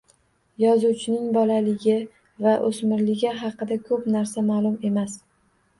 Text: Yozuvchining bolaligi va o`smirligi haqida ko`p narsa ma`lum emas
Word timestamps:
Yozuvchining 0.61 1.27
bolaligi 1.35 1.99
va 2.47 2.57
o`smirligi 2.71 3.35
haqida 3.45 3.79
ko`p 3.91 4.03
narsa 4.19 4.49
ma`lum 4.53 4.85
emas 4.93 5.25